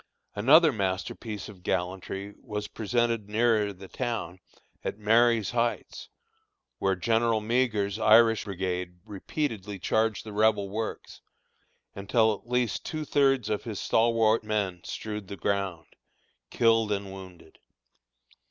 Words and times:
Another 0.33 0.71
masterpiece 0.73 1.47
of 1.47 1.61
gallantry 1.61 2.33
was 2.41 2.67
presented 2.67 3.29
nearer 3.29 3.71
the 3.71 3.87
town, 3.87 4.39
at 4.83 4.97
Marye's 4.97 5.51
Heights, 5.51 6.09
where 6.79 6.95
General 6.95 7.39
Meagher's 7.39 7.99
Irish 7.99 8.45
Brigade 8.45 8.95
repeatedly 9.05 9.77
charged 9.77 10.23
the 10.25 10.33
Rebel 10.33 10.69
works, 10.69 11.21
until 11.93 12.33
at 12.33 12.49
least 12.49 12.83
two 12.83 13.05
thirds 13.05 13.47
of 13.47 13.63
his 13.65 13.79
stalwart 13.79 14.43
men 14.43 14.81
strewed 14.83 15.27
the 15.27 15.37
ground, 15.37 15.85
killed 16.49 16.91
and 16.91 17.13
wounded. 17.13 17.59